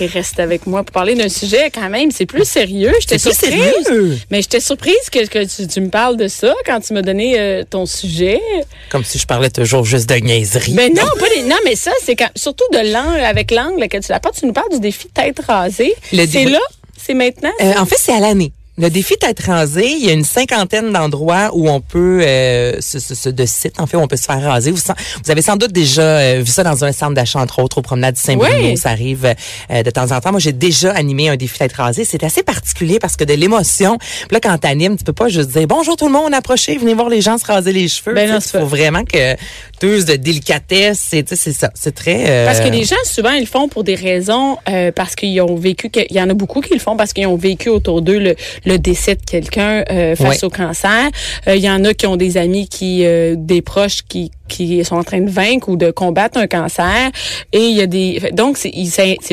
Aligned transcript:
t'es 0.00 0.06
restée 0.06 0.40
avec 0.40 0.66
moi 0.66 0.82
pour 0.82 0.92
parler 0.92 1.14
d'un 1.14 1.28
sujet 1.28 1.70
quand 1.70 1.90
même, 1.90 2.10
c'est 2.10 2.24
plus 2.24 2.46
sérieux. 2.46 2.92
J'étais 3.00 3.18
C'est 3.18 3.28
plus 3.30 3.38
surprise. 3.38 3.84
sérieux? 3.84 4.18
Mais 4.30 4.40
j'étais 4.40 4.60
surprise 4.60 5.10
que, 5.12 5.26
que 5.26 5.44
tu, 5.44 5.68
tu 5.68 5.80
me 5.82 5.90
parles 5.90 6.16
de 6.16 6.26
ça 6.26 6.54
quand 6.64 6.80
tu 6.80 6.94
m'as 6.94 7.02
donné 7.02 7.38
euh, 7.38 7.64
ton 7.68 7.84
sujet. 7.84 8.40
Comme 8.88 9.04
si 9.04 9.18
je 9.18 9.26
parlais 9.26 9.50
toujours 9.50 9.84
juste 9.84 10.08
de 10.08 10.14
niaiserie. 10.14 10.72
Mais 10.72 10.88
non, 10.88 11.02
pas 11.18 11.26
non, 11.46 11.56
mais 11.66 11.76
ça, 11.76 11.92
c'est 12.02 12.16
quand, 12.16 12.30
surtout 12.34 12.64
de 12.72 12.92
l'angle, 12.92 13.20
avec 13.24 13.50
l'angle 13.50 13.86
que 13.88 13.98
tu 13.98 14.10
l'apportes, 14.10 14.36
tu 14.40 14.46
nous 14.46 14.54
parles 14.54 14.70
du 14.72 14.80
défi 14.80 15.08
tête 15.08 15.38
rasée. 15.46 15.94
C'est 16.10 16.44
là, 16.46 16.58
c'est 16.96 17.14
maintenant? 17.14 17.52
Euh, 17.60 17.74
en 17.78 17.84
fait, 17.84 17.96
c'est 17.98 18.12
à 18.12 18.20
l'année. 18.20 18.52
Le 18.78 18.88
défi 18.88 19.14
tête 19.18 19.40
rasée, 19.40 19.86
il 19.90 20.06
y 20.06 20.08
a 20.08 20.12
une 20.12 20.24
cinquantaine 20.24 20.90
d'endroits 20.90 21.50
où 21.52 21.68
on 21.68 21.82
peut, 21.82 22.20
euh, 22.22 22.76
ce, 22.80 22.98
ce- 22.98 23.14
ce- 23.14 23.28
de 23.28 23.44
sites, 23.44 23.78
en 23.78 23.86
fait, 23.86 23.98
où 23.98 24.00
on 24.00 24.06
peut 24.06 24.16
se 24.16 24.24
faire 24.24 24.40
raser. 24.42 24.70
Vous, 24.70 24.78
vous 25.22 25.30
avez 25.30 25.42
sans 25.42 25.56
doute 25.56 25.72
déjà 25.72 26.00
euh, 26.00 26.40
vu 26.42 26.46
ça 26.50 26.62
dans 26.62 26.82
un 26.82 26.92
centre 26.92 27.12
d'achat, 27.12 27.40
entre 27.40 27.58
autres, 27.62 27.76
au 27.78 27.82
promenade 27.82 28.14
du 28.14 28.20
Saint-Bruno. 28.22 28.54
Oui. 28.58 28.76
Ça 28.78 28.90
arrive 28.90 29.34
euh, 29.70 29.82
de 29.82 29.90
temps 29.90 30.10
en 30.12 30.20
temps. 30.20 30.30
Moi, 30.30 30.40
j'ai 30.40 30.52
déjà 30.54 30.92
animé 30.92 31.28
un 31.28 31.36
défi 31.36 31.58
tête 31.58 31.74
rasée. 31.74 32.04
C'est 32.06 32.24
assez 32.24 32.42
particulier 32.42 32.98
parce 32.98 33.16
que 33.16 33.24
de 33.24 33.34
l'émotion, 33.34 33.98
là, 34.30 34.40
quand 34.40 34.56
t'animes, 34.56 34.96
tu 34.96 35.04
peux 35.04 35.12
pas 35.12 35.28
juste 35.28 35.50
dire 35.50 35.66
bonjour 35.66 35.96
tout 35.96 36.06
le 36.06 36.12
monde, 36.12 36.32
approchez, 36.32 36.78
venez 36.78 36.94
voir 36.94 37.10
les 37.10 37.20
gens 37.20 37.36
se 37.36 37.44
raser 37.44 37.72
les 37.74 37.86
cheveux. 37.88 38.14
Ben 38.14 38.34
il 38.36 38.40
faut 38.60 38.64
vraiment 38.66 39.04
que 39.04 39.34
tu 39.78 40.04
de 40.04 40.16
délicatesse. 40.16 41.04
C'est, 41.10 41.22
tu 41.24 41.30
sais, 41.30 41.36
c'est 41.36 41.52
ça. 41.52 41.70
C'est 41.74 41.94
très. 41.94 42.24
euh, 42.30 42.46
Parce 42.46 42.60
que 42.60 42.68
les 42.68 42.84
gens, 42.84 42.96
souvent, 43.04 43.32
ils 43.32 43.40
le 43.40 43.46
font 43.46 43.68
pour 43.68 43.84
des 43.84 43.94
raisons, 43.94 44.56
euh, 44.70 44.90
parce 44.90 45.14
qu'ils 45.16 45.38
ont 45.42 45.56
vécu, 45.56 45.90
que- 45.90 46.00
il 46.08 46.16
y 46.16 46.20
en 46.22 46.30
a 46.30 46.34
beaucoup 46.34 46.60
qui 46.62 46.72
le 46.72 46.80
font 46.80 46.96
parce 46.96 47.12
qu'ils 47.12 47.26
ont 47.26 47.36
vécu 47.36 47.68
autour 47.68 48.00
d'eux 48.00 48.18
le, 48.18 48.36
le 48.64 48.78
décès 48.78 49.14
de 49.14 49.22
quelqu'un 49.22 49.84
euh, 49.90 50.16
face 50.16 50.42
Ouais. 50.42 50.44
au 50.44 50.50
cancer. 50.50 51.10
Euh, 51.48 51.56
Il 51.56 51.62
y 51.62 51.70
en 51.70 51.84
a 51.84 51.94
qui 51.94 52.06
ont 52.06 52.16
des 52.16 52.36
amis 52.36 52.68
qui, 52.68 53.04
euh, 53.04 53.34
des 53.36 53.62
proches 53.62 54.02
qui 54.08 54.30
qui 54.48 54.84
sont 54.84 54.96
en 54.96 55.04
train 55.04 55.20
de 55.20 55.30
vaincre 55.30 55.68
ou 55.68 55.76
de 55.76 55.92
combattre 55.92 56.36
un 56.36 56.48
cancer. 56.48 57.12
Et 57.52 57.60
il 57.68 57.76
y 57.76 57.80
a 57.82 57.86
des, 57.86 58.18
donc 58.32 58.58
c'est 58.58 58.72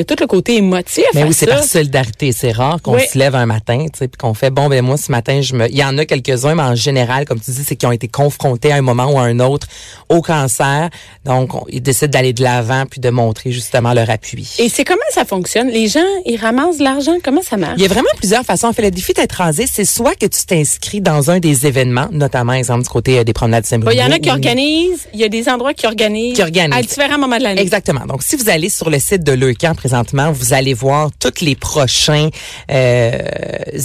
tout 0.06 0.16
le 0.20 0.28
côté 0.28 0.58
émotif. 0.58 1.06
Mais 1.16 1.24
oui, 1.24 1.34
c'est 1.34 1.48
par 1.48 1.64
solidarité. 1.64 2.32
C'est 2.32 2.52
rare 2.52 2.80
qu'on 2.84 2.94
Oui. 2.94 3.02
se 3.12 3.18
lève 3.18 3.34
un 3.34 3.48
matin, 3.48 3.84
tu 3.92 3.98
sais, 3.98 4.10
qu'on 4.16 4.36
fait 4.36 4.52
bon 4.52 4.68
ben 4.70 4.86
moi 4.86 4.96
ce 4.96 5.12
matin 5.12 5.42
je 5.42 5.56
me. 5.56 5.68
Il 5.70 5.76
y 5.78 5.84
en 5.84 5.98
a 5.98 6.06
quelques-uns, 6.06 6.54
mais 6.54 6.62
en 6.62 6.76
général, 6.76 7.26
comme 7.26 7.40
tu 7.40 7.50
dis, 7.50 7.64
c'est 7.66 7.76
qu'ils 7.76 7.90
ont 7.90 7.94
été 7.94 8.08
confrontés 8.08 8.72
à 8.72 8.76
un 8.76 8.82
moment 8.84 9.12
ou 9.12 9.18
à 9.18 9.24
un 9.24 9.40
autre 9.40 9.66
au 10.08 10.22
cancer. 10.22 10.92
Donc 11.26 11.56
on- 11.56 11.66
ils 11.70 11.82
décident 11.82 12.12
d'aller 12.12 12.34
de 12.34 12.44
l'avant 12.44 12.86
puis 12.86 13.02
de 13.02 13.10
montrer 13.10 13.52
justement 13.52 13.94
leur 13.94 14.12
appui. 14.12 14.48
Et 14.60 14.70
c'est 14.70 14.84
comment 14.86 15.02
ça 15.10 15.26
fonctionne? 15.26 15.70
Les 15.70 15.88
gens, 15.88 16.00
ils 16.28 16.38
ramassent 16.40 16.78
de 16.78 16.84
l'argent. 16.84 17.16
Comment 17.24 17.42
ça 17.42 17.58
marche? 17.58 17.74
Il 17.78 17.82
y 17.82 17.86
a 17.86 17.90
vraiment 17.90 18.08
plusieurs 18.18 18.44
façons. 18.44 18.68
En 18.68 18.74
fait, 18.74 18.84
le 18.84 18.92
défi 18.92 19.14
d'être 19.18 19.34
rasé, 19.34 19.66
c'est 19.72 19.86
soit 19.86 20.16
que 20.16 20.26
tu 20.26 20.46
t'inscris 20.46 21.02
dans 21.02 21.30
un 21.30 21.40
des 21.40 21.68
événements, 21.68 22.08
notamment, 22.12 22.54
exemple, 22.54 22.84
du 22.84 22.90
côté 22.90 23.20
euh, 23.20 23.24
des 23.24 23.34
promenades 23.34 23.66
de 23.70 23.78
Bon, 23.78 23.92
Il 23.92 23.98
y 23.98 24.04
en 24.04 24.12
a 24.12 24.20
qui 24.20 24.30
organisent. 24.30 25.08
Il 25.14 25.20
y 25.20 25.24
a 25.24 25.30
des 25.30 25.50
endroits 25.50 25.74
qui 25.74 25.86
organisent. 25.86 26.36
Qui 26.36 26.42
organisent. 26.42 26.78
À 26.78 26.82
différents 26.82 27.18
moments 27.18 27.38
de 27.38 27.44
l'année. 27.44 27.62
Exactement. 27.62 28.06
Donc, 28.06 28.24
si 28.24 28.36
vous 28.36 28.50
allez 28.50 28.70
sur 28.70 28.90
le 28.90 29.00
site 29.00 29.24
de 29.24 29.34
Leucan 29.34 29.76
présentement, 29.76 30.32
vous 30.32 30.54
allez 30.54 30.74
voir 30.74 31.10
tous 31.20 31.44
les 31.44 31.56
prochains 31.56 32.30
euh, 32.72 33.18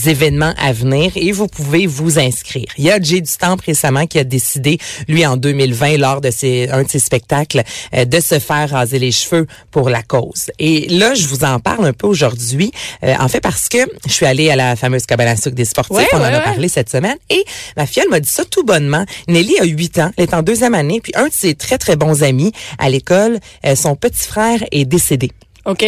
événements 0.07 0.55
à 0.59 0.73
venir 0.73 1.13
et 1.17 1.33
vous 1.33 1.47
pouvez 1.47 1.87
vous 1.87 2.19
inscrire. 2.19 2.67
Il 2.79 2.85
y 2.85 2.91
a 2.91 3.01
Jay 3.01 3.21
du 3.21 3.33
Temple 3.39 3.65
récemment 3.67 4.07
qui 4.07 4.19
a 4.19 4.25
décidé, 4.25 4.79
lui, 5.09 5.27
en 5.27 5.37
2020, 5.37 5.97
lors 5.97 6.21
de 6.21 6.31
ses, 6.31 6.69
un 6.71 6.83
de 6.83 6.89
ses 6.89 6.99
spectacles, 6.99 7.63
euh, 7.95 8.05
de 8.05 8.21
se 8.21 8.39
faire 8.39 8.71
raser 8.71 8.99
les 8.99 9.13
cheveux 9.13 9.47
pour 9.71 9.89
la 9.89 10.03
cause. 10.03 10.51
Et 10.59 10.89
là, 10.89 11.15
je 11.15 11.27
vous 11.27 11.45
en 11.45 11.59
parle 11.59 11.87
un 11.87 11.93
peu 11.93 12.07
aujourd'hui, 12.07 12.71
euh, 13.05 13.15
en 13.19 13.29
fait 13.29 13.41
parce 13.41 13.69
que 13.69 13.79
je 14.07 14.13
suis 14.13 14.27
allée 14.27 14.51
à 14.51 14.57
la 14.57 14.77
fameuse 14.77 15.07
cabane 15.07 15.22
à 15.29 15.37
sucre 15.37 15.55
des 15.57 15.65
sportifs, 15.65 15.97
Ouais, 15.97 16.07
on 16.13 16.17
en 16.19 16.21
ouais, 16.21 16.27
a 16.29 16.39
ouais. 16.39 16.45
parlé 16.45 16.69
cette 16.69 16.91
semaine, 16.91 17.17
et 17.31 17.45
ma 17.77 17.87
fille, 17.87 18.03
elle 18.05 18.11
m'a 18.11 18.21
dit 18.21 18.29
ça 18.29 18.45
tout 18.45 18.65
bonnement. 18.65 19.05
Nelly 19.29 19.59
a 19.61 19.65
8 19.65 19.99
ans, 19.99 20.11
elle 20.17 20.25
est 20.25 20.35
en 20.35 20.43
deuxième 20.43 20.75
année, 20.75 21.01
puis 21.01 21.13
un 21.17 21.27
de 21.29 21.33
ses 21.33 21.55
très, 21.55 21.79
très 21.79 21.97
bons 21.97 22.23
amis 22.23 22.53
à 22.79 22.89
l'école, 22.89 23.39
euh, 23.67 23.75
son 23.77 23.97
petit 23.97 24.27
frère 24.27 24.63
est 24.71 24.85
décédé. 24.85 25.31
OK. 25.65 25.85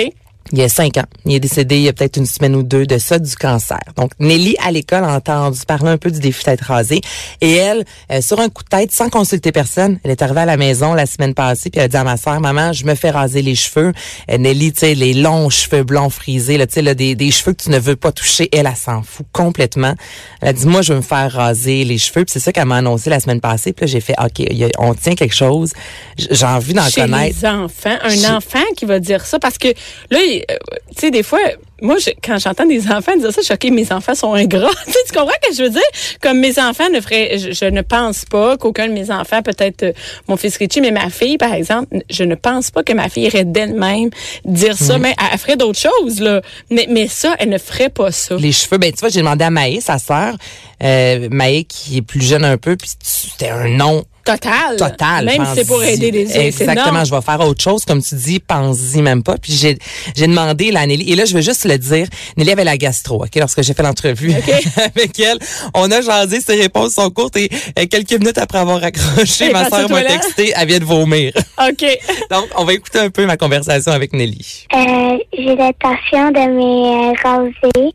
Il 0.53 0.59
y 0.59 0.63
a 0.63 0.69
cinq 0.69 0.99
ans. 0.99 1.05
Il 1.25 1.33
est 1.35 1.41
décédé 1.41 1.77
il 1.77 1.83
y 1.83 1.89
a 1.89 1.93
peut-être 1.95 2.19
une 2.19 2.27
semaine 2.27 2.55
ou 2.55 2.63
deux 2.63 2.87
de 2.87 2.99
ça, 2.99 3.19
du 3.19 3.35
cancer. 3.35 3.81
Donc, 3.97 4.13
Nelly, 4.21 4.57
à 4.63 4.71
l'école, 4.71 5.03
a 5.05 5.15
entendu 5.15 5.61
parler 5.67 5.89
un 5.91 5.97
peu 5.97 6.11
du 6.11 6.21
défi 6.21 6.45
tête 6.45 6.61
rasée. 6.61 7.01
Et 7.41 7.53
elle, 7.55 7.85
euh, 8.13 8.21
sur 8.21 8.39
un 8.41 8.51
coup 8.51 8.63
de 8.63 8.69
tête, 8.69 8.93
sans 8.93 9.09
consulter 9.09 9.53
personne, 9.53 9.99
elle 10.05 10.11
est 10.11 10.21
arrivée 10.23 10.41
à 10.43 10.45
la 10.45 10.57
maison 10.59 10.93
la 10.93 11.07
semaine 11.07 11.33
passée, 11.35 11.71
puis 11.71 11.79
elle 11.79 11.87
a 11.87 11.89
dit 11.89 11.97
à 11.97 12.05
ma 12.05 12.17
soeur, 12.19 12.39
maman, 12.41 12.73
je 12.75 12.85
me 12.85 12.95
fais 12.95 13.11
raser 13.11 13.41
les 13.41 13.55
cheveux. 13.55 13.93
Euh, 14.31 14.37
Nelly, 14.39 14.73
tu 14.73 14.81
sais, 14.81 14.95
les 14.95 15.15
longs 15.15 15.49
cheveux 15.49 15.83
blonds 15.83 16.11
frisés, 16.11 16.59
là, 16.59 16.67
tu 16.67 16.75
sais, 16.75 16.83
là, 16.83 16.95
des, 16.95 17.15
des 17.15 17.31
cheveux 17.31 17.55
que 17.55 17.63
tu 17.63 17.71
ne 17.71 17.79
veux 17.79 17.97
pas 17.97 18.13
toucher, 18.13 18.49
elle, 18.53 18.67
elle 18.67 18.77
s'en 18.77 19.03
fout 19.03 19.27
complètement. 19.33 19.95
Elle 20.43 20.49
a 20.49 20.53
dit, 20.53 20.67
moi, 20.67 20.83
je 20.83 20.93
veux 20.93 20.99
me 20.99 21.03
faire 21.05 21.33
raser 21.33 21.85
les 21.85 21.97
cheveux. 21.99 22.25
Puis 22.27 22.33
c'est 22.35 22.41
ça 22.41 22.53
qu'elle 22.53 22.67
m'a 22.67 22.77
annoncé 22.77 23.09
la 23.09 23.19
semaine 23.19 23.41
passée. 23.41 23.73
Puis 23.73 23.87
là, 23.87 23.93
j'ai 23.93 24.01
fait, 24.01 24.15
OK, 24.23 24.41
a- 24.41 24.69
on 24.79 24.93
tient 24.95 25.15
quelque 25.15 25.35
chose. 25.35 25.73
J'ai 26.19 26.45
envie 26.47 26.75
d'en 26.75 26.87
Chez 26.89 27.01
connaître. 27.01 27.37
les 27.41 27.49
enfants, 27.49 27.97
un 28.03 28.11
Chez- 28.11 28.27
enfant 28.29 28.63
qui 28.77 28.85
va 28.85 29.01
dire 29.01 29.25
ça 29.25 29.39
parce 29.39 29.57
que 29.57 29.69
là, 30.11 30.19
euh, 30.51 30.57
tu 30.95 31.01
sais, 31.01 31.11
des 31.11 31.23
fois, 31.23 31.39
moi, 31.83 31.97
je- 31.99 32.11
quand 32.23 32.39
j'entends 32.39 32.67
des 32.67 32.87
enfants 32.91 33.17
dire 33.17 33.33
ça, 33.33 33.41
je 33.41 33.45
suis 33.47 33.55
OK, 33.55 33.65
mes 33.71 33.93
enfants 33.93 34.15
sont 34.15 34.33
ingrats. 34.35 34.71
tu 34.87 35.13
comprends 35.13 35.33
ce 35.43 35.49
que 35.51 35.55
je 35.57 35.63
veux 35.65 35.71
dire? 35.71 35.83
Comme 36.23 36.39
mes 36.41 36.59
enfants 36.59 36.89
ne 36.93 37.01
feraient, 37.01 37.37
je, 37.39 37.53
je 37.53 37.65
ne 37.67 37.83
pense 37.83 38.25
pas 38.25 38.57
qu'aucun 38.57 38.89
de 38.89 38.93
mes 38.93 39.11
enfants, 39.11 39.43
peut-être 39.43 39.83
euh, 39.83 39.93
mon 40.29 40.37
fils 40.37 40.57
Richie, 40.57 40.81
mais 40.81 40.91
ma 40.93 41.11
fille, 41.11 41.37
par 41.39 41.53
exemple, 41.53 41.99
je 42.11 42.25
ne 42.25 42.35
pense 42.35 42.71
pas 42.71 42.83
que 42.83 42.93
ma 42.93 43.09
fille 43.09 43.25
irait 43.25 43.45
d'elle-même 43.45 44.11
dire 44.45 44.77
ça, 44.77 44.99
mais 44.99 45.15
elle, 45.19 45.27
elle 45.33 45.39
ferait 45.39 45.57
d'autres 45.57 45.79
choses, 45.81 46.21
là. 46.21 46.41
Mais, 46.71 46.87
mais 46.89 47.09
ça, 47.09 47.35
elle 47.39 47.51
ne 47.51 47.59
ferait 47.59 47.91
pas 47.91 48.11
ça. 48.13 48.37
Les 48.37 48.53
cheveux, 48.53 48.79
ben 48.79 48.93
tu 48.93 49.01
vois, 49.01 49.09
j'ai 49.09 49.21
demandé 49.21 49.45
à 49.45 49.51
Maë, 49.51 49.81
sa 49.81 49.99
sœur, 49.99 50.35
euh, 50.83 51.29
Maë 51.31 51.65
qui 51.65 51.99
est 51.99 52.03
plus 52.03 52.23
jeune 52.23 52.45
un 52.45 52.57
peu, 52.57 52.77
puis 52.77 52.91
c'était 53.03 53.51
un 53.51 53.69
nom 53.69 54.05
Total. 54.25 54.77
total. 54.77 55.25
Même 55.27 55.45
si 55.47 55.55
c'est 55.57 55.67
pour 55.67 55.83
aider 55.83 56.11
les 56.11 56.25
autres. 56.25 56.35
c'est 56.35 56.47
Exactement, 56.47 57.05
je 57.05 57.15
vais 57.15 57.21
faire 57.21 57.41
autre 57.41 57.63
chose, 57.63 57.85
comme 57.85 58.03
tu 58.03 58.15
dis, 58.15 58.41
pense-y 58.41 59.03
même 59.03 59.23
pas. 59.23 59.37
Puis 59.37 59.53
j'ai 59.53 59.79
j'ai 60.17 60.27
demandé 60.27 60.71
là, 60.71 60.81
à 60.81 60.87
Nelly, 60.87 61.13
et 61.13 61.17
là, 61.17 61.25
je 61.25 61.35
veux 61.35 61.43
juste 61.43 61.65
le 61.65 61.77
dire, 61.79 62.07
Nelly 62.37 62.53
avait 62.53 62.65
la 62.65 62.77
gastro, 62.77 63.25
OK, 63.25 63.35
lorsque 63.37 63.63
j'ai 63.63 63.75
fait 63.75 63.83
l'entrevue 63.83 64.33
avec 64.77 65.21
elle. 65.21 65.39
On 65.75 65.91
a 65.91 66.01
jasé, 66.01 66.41
ses 66.41 66.57
réponses 66.57 66.95
sont 66.95 67.11
courtes, 67.11 67.37
et 67.37 67.51
euh, 67.79 67.87
quelques 67.91 68.13
minutes 68.13 68.39
après 68.39 68.59
avoir 68.59 68.83
est 68.85 69.53
ma 69.53 69.69
aux 69.69 69.89
m'a 69.89 70.03
texté, 70.05 70.53
elle 70.57 70.69
vient 70.69 70.79
de 70.79 70.85
vomir. 70.85 71.33
OK. 71.59 71.85
Donc, 72.31 72.47
on 72.57 72.65
va 72.65 72.73
écouter 72.73 72.99
un 72.99 73.11
peu 73.11 73.27
ma 73.27 73.37
conversation 73.37 73.93
avec 73.93 74.13
Nelly. 74.13 74.67
Euh, 74.75 75.19
j'ai 75.37 75.57
l'intention 75.57 76.31
de 76.31 76.51
me 76.51 77.23
raser 77.23 77.95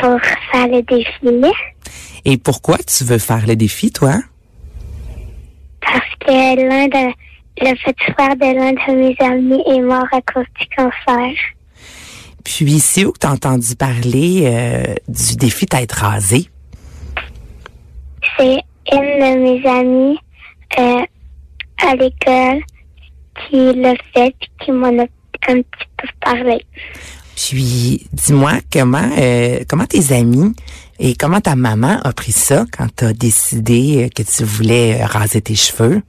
pour 0.00 0.20
faire 0.52 0.66
le 0.66 0.82
défi 0.82 1.60
Et 2.24 2.36
pourquoi 2.38 2.78
tu 2.78 3.04
veux 3.04 3.18
faire 3.18 3.46
le 3.46 3.56
défi, 3.56 3.92
toi? 3.92 4.14
Parce 5.94 6.14
que 6.20 6.68
l'un 6.68 6.88
de 6.88 7.14
le 7.60 7.72
petit 7.76 8.12
frère 8.12 8.34
de 8.34 8.52
l'un 8.52 8.72
de 8.72 8.98
mes 8.98 9.16
amis 9.20 9.62
est 9.66 9.80
mort 9.80 10.06
à 10.10 10.20
cause 10.22 10.46
du 10.60 10.66
cancer. 10.76 11.36
Puis, 12.42 12.80
c'est 12.80 13.04
où 13.04 13.12
que 13.12 13.20
tu 13.20 13.26
as 13.28 13.30
entendu 13.30 13.76
parler 13.76 14.42
euh, 14.44 14.94
du 15.06 15.36
défi 15.36 15.64
d'être 15.66 15.92
rasé? 15.92 16.48
C'est 18.36 18.60
une 18.92 19.20
de 19.20 19.38
mes 19.38 19.66
amies 19.68 20.18
euh, 20.78 21.04
à 21.86 21.94
l'école 21.94 22.60
qui 23.48 23.72
l'a 23.80 23.94
fait 24.12 24.28
et 24.28 24.64
qui 24.64 24.72
m'en 24.72 24.98
a 24.98 25.06
un 25.48 25.62
petit 25.62 25.88
peu 25.96 26.08
parlé. 26.20 26.66
Puis, 27.36 28.06
dis-moi, 28.12 28.54
comment, 28.72 29.10
euh, 29.16 29.60
comment 29.68 29.86
tes 29.86 30.12
amis 30.12 30.54
et 30.98 31.14
comment 31.16 31.40
ta 31.40 31.56
maman 31.56 32.00
a 32.04 32.12
pris 32.12 32.32
ça 32.32 32.64
quand 32.76 32.86
tu 32.96 33.04
as 33.04 33.12
décidé 33.12 34.04
euh, 34.04 34.08
que 34.08 34.22
tu 34.22 34.44
voulais 34.44 35.00
euh, 35.02 35.06
raser 35.06 35.40
tes 35.40 35.54
cheveux? 35.54 36.02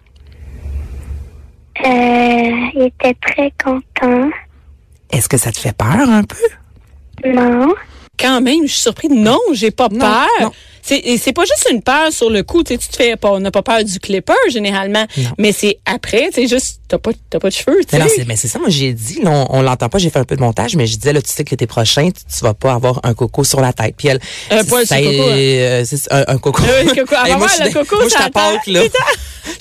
Euh, 1.85 2.49
il 2.75 2.81
était 2.83 3.15
très 3.21 3.51
content. 3.63 4.29
Est-ce 5.11 5.27
que 5.29 5.37
ça 5.37 5.51
te 5.51 5.59
fait 5.59 5.75
peur 5.75 6.09
un 6.09 6.23
peu? 6.23 6.35
Non. 7.25 7.73
Quand 8.17 8.39
même, 8.41 8.61
je 8.63 8.71
suis 8.71 8.81
surprise. 8.81 9.11
Non, 9.11 9.39
j'ai 9.53 9.71
pas 9.71 9.89
Non, 9.91 9.99
peur. 9.99 10.27
non. 10.41 10.51
C'est 10.85 10.97
et 10.99 11.17
c'est 11.17 11.33
pas 11.33 11.43
juste 11.43 11.67
une 11.71 11.81
peur 11.81 12.11
sur 12.11 12.29
le 12.29 12.43
coup, 12.43 12.63
tu 12.63 12.73
sais, 12.73 12.77
tu 12.77 12.87
te 12.89 12.95
fais 12.95 13.15
pas, 13.15 13.31
on 13.31 13.39
n'a 13.39 13.51
pas 13.51 13.63
peur 13.63 13.83
du 13.83 13.99
clipper 13.99 14.33
généralement, 14.49 15.05
mais 15.37 15.51
c'est 15.51 15.79
après, 15.85 16.29
tu 16.33 16.41
sais, 16.41 16.47
juste 16.47 16.79
t'as 16.87 16.97
pas 16.99 17.11
t'as 17.29 17.39
pas 17.39 17.49
de 17.49 17.53
cheveux, 17.53 17.79
tu 17.81 17.87
Mais 17.93 17.99
non, 17.99 18.07
sais. 18.07 18.25
mais 18.27 18.35
c'est 18.35 18.47
ça, 18.47 18.59
moi 18.59 18.69
j'ai 18.69 18.93
dit, 18.93 19.21
là, 19.21 19.31
on, 19.31 19.47
on 19.57 19.61
l'entend 19.61 19.89
pas, 19.89 19.97
j'ai 19.97 20.09
fait 20.09 20.19
un 20.19 20.23
peu 20.25 20.35
de 20.35 20.41
montage, 20.41 20.75
mais 20.75 20.85
je 20.85 20.95
disais 20.97 21.13
là, 21.13 21.21
tu 21.21 21.29
sais 21.31 21.43
que 21.43 21.51
l'été 21.51 21.67
prochain, 21.67 22.09
tu, 22.11 22.23
tu 22.23 22.43
vas 22.43 22.53
pas 22.53 22.73
avoir 22.73 22.99
un 23.03 23.13
coco 23.13 23.43
sur 23.43 23.61
la 23.61 23.73
tête. 23.73 23.95
Puis 23.97 24.07
elle, 24.07 24.19
Un 24.51 24.63
poil 24.63 24.85
sur 24.85 24.95
coco, 24.97 25.07
hein. 25.09 25.35
euh, 25.35 25.83
c'est 25.85 26.11
un, 26.11 26.23
un 26.27 26.37
coco. 26.37 26.61
Euh, 26.63 26.83
le 26.83 26.89
coco. 26.93 27.15
Moi, 27.37 27.47
je 27.57 27.63
le 27.63 27.73
coco 27.73 27.95
moi, 27.97 28.05
je 28.07 28.15
t'apporte, 28.15 28.67
là. 28.67 28.81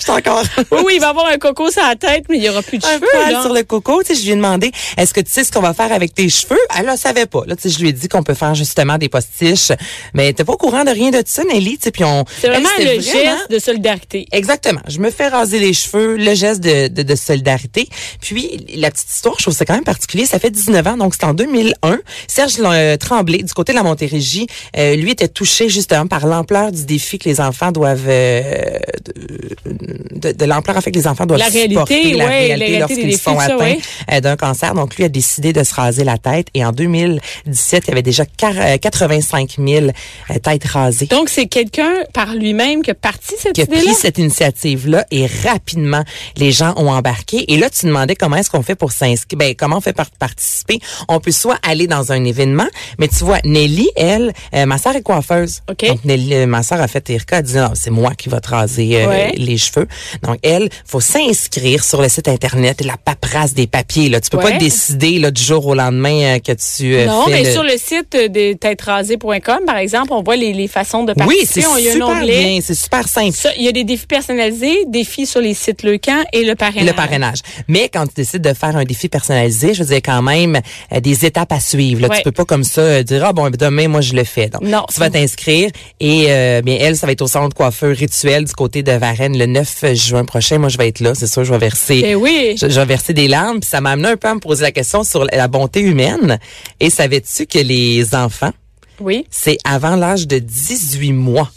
Je 0.05 0.11
encore. 0.11 0.43
Oui, 0.71 0.79
oui, 0.85 0.93
il 0.95 0.99
va 0.99 1.09
avoir 1.09 1.27
un 1.27 1.37
coco 1.37 1.69
sur 1.69 1.83
la 1.83 1.95
tête, 1.95 2.25
mais 2.29 2.37
il 2.37 2.43
y 2.43 2.49
aura 2.49 2.61
plus 2.63 2.79
de 2.79 2.85
un 2.85 2.93
cheveux, 2.95 3.07
poil 3.11 3.31
là. 3.33 3.41
sur 3.43 3.53
le 3.53 3.63
coco. 3.63 4.01
Tu 4.03 4.13
sais, 4.15 4.19
je 4.19 4.25
lui 4.25 4.31
ai 4.31 4.35
demandé, 4.35 4.71
est-ce 4.97 5.13
que 5.13 5.21
tu 5.21 5.31
sais 5.31 5.43
ce 5.43 5.51
qu'on 5.51 5.61
va 5.61 5.73
faire 5.73 5.91
avec 5.91 6.13
tes 6.13 6.27
cheveux? 6.27 6.57
Elle 6.77 6.87
ne 6.87 6.95
savait 6.95 7.27
pas. 7.27 7.41
Là, 7.45 7.55
tu 7.55 7.63
sais, 7.63 7.69
je 7.69 7.79
lui 7.79 7.89
ai 7.89 7.93
dit 7.93 8.07
qu'on 8.07 8.23
peut 8.23 8.33
faire 8.33 8.55
justement 8.55 8.97
des 8.97 9.09
postiches. 9.09 9.71
Mais 10.13 10.33
t'es 10.33 10.43
pas 10.43 10.53
au 10.53 10.57
courant 10.57 10.83
de 10.83 10.89
rien 10.89 11.11
de 11.23 11.27
ça, 11.27 11.43
Nelly. 11.43 11.77
Tu 11.77 11.83
sais, 11.85 11.91
puis 11.91 12.03
on. 12.03 12.25
C'est 12.39 12.47
vraiment 12.47 12.69
elle, 12.79 12.85
le 12.97 13.01
vraiment- 13.01 13.21
geste 13.37 13.51
de 13.51 13.59
solidarité. 13.59 14.25
Exactement. 14.31 14.81
Je 14.87 14.99
me 14.99 15.11
fais 15.11 15.27
raser 15.27 15.59
les 15.59 15.73
cheveux, 15.73 16.15
le 16.17 16.33
geste 16.33 16.61
de, 16.61 16.87
de, 16.87 17.03
de 17.03 17.15
solidarité. 17.15 17.87
Puis, 18.21 18.65
la 18.75 18.91
petite 18.91 19.09
histoire, 19.11 19.35
je 19.37 19.43
trouve 19.43 19.53
ça 19.55 19.65
quand 19.65 19.75
même 19.75 19.83
particulier. 19.83 20.25
Ça 20.25 20.39
fait 20.39 20.51
19 20.51 20.87
ans, 20.87 20.97
donc 20.97 21.13
c'est 21.15 21.25
en 21.25 21.33
2001. 21.33 21.99
Serge 22.27 22.53
euh, 22.59 22.97
Tremblay, 22.97 23.43
du 23.43 23.53
côté 23.53 23.71
de 23.73 23.77
la 23.77 23.83
Montérégie, 23.83 24.47
euh, 24.77 24.95
lui 24.95 25.11
était 25.11 25.27
touché 25.27 25.69
justement 25.69 26.07
par 26.07 26.25
l'ampleur 26.27 26.71
du 26.71 26.85
défi 26.85 27.17
que 27.17 27.27
les 27.29 27.39
enfants 27.41 27.71
doivent... 27.71 28.07
euh, 28.07 28.79
de, 30.25 30.31
de, 30.37 30.45
l'ampleur 30.45 30.77
en 30.77 30.81
fait 30.81 30.91
que 30.91 30.97
les 30.97 31.07
enfants 31.07 31.25
doivent 31.25 31.39
La 31.39 31.45
réalité, 31.47 31.69
supporter, 31.73 32.13
la 32.13 32.25
ouais, 32.25 32.45
réalité 32.55 32.79
lorsqu'ils 32.79 33.17
sont 33.17 33.37
atteints 33.39 33.57
ouais. 33.57 33.79
euh, 34.11 34.19
d'un 34.21 34.35
cancer. 34.35 34.73
Donc, 34.73 34.95
lui 34.95 35.03
a 35.03 35.09
décidé 35.09 35.53
de 35.53 35.63
se 35.63 35.73
raser 35.73 36.03
la 36.03 36.17
tête. 36.17 36.47
Et 36.53 36.65
en 36.65 36.71
2017, 36.71 37.83
il 37.85 37.89
y 37.89 37.91
avait 37.91 38.01
déjà 38.01 38.23
quar- 38.25 38.57
euh, 38.57 38.77
85 38.77 39.55
000 39.65 39.85
euh, 39.87 40.39
têtes 40.39 40.65
rasées 40.65 41.05
Donc, 41.07 41.29
c'est 41.29 41.45
quelqu'un 41.47 41.93
par 42.13 42.33
lui-même 42.33 42.81
qui 42.81 42.91
a 42.91 42.95
parti 42.95 43.33
cette 43.37 43.53
qui 43.53 43.61
a 43.61 43.63
idée-là? 43.65 43.81
pris 43.83 43.93
cette 43.93 44.17
initiative-là 44.17 45.05
et 45.11 45.27
rapidement, 45.43 46.03
les 46.37 46.51
gens 46.51 46.73
ont 46.77 46.89
embarqué. 46.89 47.51
Et 47.53 47.57
là, 47.57 47.69
tu 47.69 47.85
demandais 47.85 48.15
comment 48.15 48.35
est-ce 48.37 48.49
qu'on 48.49 48.63
fait 48.63 48.75
pour 48.75 48.91
s'inscrire. 48.91 49.37
Ben, 49.37 49.55
comment 49.55 49.77
on 49.77 49.81
fait 49.81 49.93
pour 49.93 50.05
participer? 50.17 50.79
On 51.07 51.19
peut 51.19 51.31
soit 51.31 51.57
aller 51.67 51.87
dans 51.87 52.11
un 52.11 52.23
événement, 52.23 52.67
mais 52.99 53.07
tu 53.07 53.23
vois, 53.23 53.39
Nelly, 53.43 53.89
elle, 53.95 54.33
euh, 54.53 54.65
ma 54.65 54.77
sœur 54.77 54.95
est 54.95 55.01
coiffeuse. 55.01 55.61
OK. 55.69 55.85
Donc, 55.87 56.03
Nelly, 56.05 56.33
euh, 56.33 56.45
ma 56.47 56.63
sœur 56.63 56.81
a 56.81 56.87
fait 56.87 57.09
Erika, 57.09 57.37
elle 57.39 57.43
dit, 57.43 57.55
non, 57.55 57.71
c'est 57.75 57.89
moi 57.91 58.13
qui 58.15 58.29
va 58.29 58.39
te 58.41 58.49
raser 58.49 59.01
euh, 59.03 59.07
Ouais. 59.07 59.33
les 59.37 59.57
cheveux. 59.57 59.87
Donc, 60.23 60.37
elle, 60.43 60.69
faut 60.85 61.01
s'inscrire 61.01 61.83
sur 61.83 62.01
le 62.01 62.09
site 62.09 62.27
Internet, 62.27 62.83
la 62.85 62.97
paperasse 62.97 63.53
des 63.53 63.67
papiers. 63.67 64.09
Là. 64.09 64.19
Tu 64.21 64.29
peux 64.29 64.37
Ouais. 64.37 64.51
pas 64.53 64.57
décider 64.57 65.19
là, 65.19 65.31
du 65.31 65.41
jour 65.41 65.65
au 65.65 65.73
lendemain 65.75 66.35
euh, 66.35 66.39
que 66.39 66.51
tu 66.51 66.95
euh, 66.95 67.05
Non, 67.05 67.25
fais 67.25 67.31
mais 67.31 67.43
le- 67.43 67.51
sur 67.51 67.63
le 67.63 67.77
site 67.77 68.13
de 68.13 68.53
têterasées.com, 68.53 69.59
par 69.65 69.77
exemple, 69.77 70.09
on 70.13 70.21
voit 70.23 70.35
les, 70.35 70.53
les 70.53 70.67
façons 70.67 71.03
de 71.03 71.11
Oui, 71.11 71.17
participer. 71.17 71.61
c'est 71.61 71.65
a 71.65 71.71
un 71.71 71.93
super 71.93 72.21
bien, 72.25 72.59
c'est 72.61 72.75
super 72.75 73.07
simple. 73.07 73.35
Il 73.57 73.63
y 73.63 73.67
a 73.67 73.71
des 73.71 73.83
défis 73.83 74.05
personnalisés, 74.07 74.85
défis 74.87 75.25
sur 75.25 75.41
les 75.41 75.53
sites 75.53 75.83
Leucan 75.83 76.23
et 76.33 76.43
le 76.43 76.55
parrainage. 76.55 76.85
Le 76.87 76.93
parrainage. 76.93 77.39
Mais 77.67 77.89
quand 77.89 78.05
tu 78.07 78.13
décides 78.15 78.41
de 78.41 78.53
faire 78.53 78.75
un 78.75 78.83
défi 78.83 79.09
personnalisé, 79.09 79.73
je 79.73 79.83
veux 79.83 79.89
dire 79.89 80.01
quand 80.03 80.21
même 80.21 80.59
euh, 80.93 80.99
des 80.99 81.25
étapes 81.25 81.51
à 81.51 81.59
suivre. 81.59 82.01
Là. 82.01 82.07
Ouais. 82.09 82.17
Tu 82.17 82.23
peux 82.23 82.31
pas 82.31 82.45
comme 82.45 82.63
ça 82.63 82.81
euh, 82.81 83.03
dire 83.03 83.23
ah 83.25 83.33
bon 83.33 83.49
demain 83.49 83.87
moi 83.87 84.01
je 84.01 84.13
le 84.13 84.23
fais. 84.23 84.47
Donc 84.49 84.61
Non. 84.63 84.85
tu 84.93 84.99
vas 84.99 85.09
t'inscrire 85.09 85.69
et 85.99 86.25
euh, 86.29 86.61
bien 86.61 86.77
elle 86.79 86.95
ça 86.95 87.05
va 87.05 87.11
être 87.13 87.21
au 87.21 87.27
centre 87.27 87.49
de 87.49 87.53
coiffeur 87.53 87.95
rituel 87.95 88.45
du 88.45 88.53
côté 88.53 88.83
de 88.83 88.91
Varennes 88.91 89.37
le 89.37 89.45
9 89.45 89.94
juin 89.95 90.25
prochain. 90.25 90.57
Moi 90.59 90.69
je 90.69 90.77
vais 90.77 90.87
être 90.87 90.99
là, 90.99 91.13
c'est 91.15 91.27
sûr 91.27 91.43
je 91.43 91.51
vais 91.51 91.59
verser 91.59 92.01
Eh 92.05 92.15
oui. 92.15 92.55
je, 92.59 92.69
je 92.69 92.79
vais 92.79 92.85
verser 92.85 93.13
des 93.13 93.27
larmes, 93.27 93.59
puis 93.59 93.69
ça 93.69 93.81
m'a 93.81 93.91
amené 93.91 94.09
un 94.09 94.17
peu 94.17 94.27
à 94.27 94.35
me 94.35 94.39
poser 94.39 94.63
la 94.63 94.71
question 94.71 95.03
sur 95.03 95.25
la 95.25 95.47
bonté 95.47 95.79
humaine. 95.81 96.39
Et 96.79 96.89
savais-tu 96.89 97.45
que 97.45 97.59
les 97.59 98.13
enfants, 98.15 98.51
Oui. 98.99 99.25
c'est 99.29 99.57
avant 99.63 99.95
l'âge 99.95 100.27
de 100.27 100.39
18 100.39 101.11
mois? 101.13 101.51